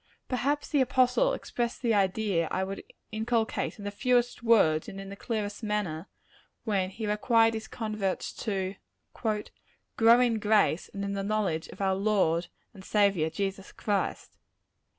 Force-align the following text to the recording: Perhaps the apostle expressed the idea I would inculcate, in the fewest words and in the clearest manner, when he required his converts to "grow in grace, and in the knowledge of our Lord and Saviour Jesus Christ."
Perhaps 0.27 0.69
the 0.69 0.81
apostle 0.81 1.31
expressed 1.31 1.83
the 1.83 1.93
idea 1.93 2.47
I 2.49 2.63
would 2.63 2.81
inculcate, 3.11 3.77
in 3.77 3.85
the 3.85 3.91
fewest 3.91 4.41
words 4.41 4.89
and 4.89 4.99
in 4.99 5.09
the 5.09 5.15
clearest 5.15 5.61
manner, 5.61 6.07
when 6.63 6.89
he 6.89 7.05
required 7.05 7.53
his 7.53 7.67
converts 7.67 8.33
to 8.45 8.73
"grow 9.13 10.19
in 10.19 10.39
grace, 10.39 10.89
and 10.91 11.05
in 11.05 11.13
the 11.13 11.21
knowledge 11.21 11.67
of 11.67 11.81
our 11.81 11.93
Lord 11.93 12.47
and 12.73 12.83
Saviour 12.83 13.29
Jesus 13.29 13.71
Christ." 13.71 14.39